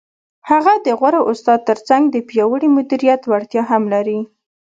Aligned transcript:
هغه 0.49 0.73
د 0.85 0.87
غوره 0.99 1.21
استاد 1.31 1.59
تر 1.69 1.77
څنګ 1.87 2.03
د 2.11 2.17
پیاوړي 2.29 2.69
مدیریت 2.77 3.21
وړتیا 3.25 3.63
هم 3.71 3.83
لري. 3.93 4.19